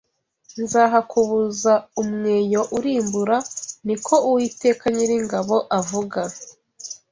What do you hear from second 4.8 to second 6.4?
Nyiringabo avuga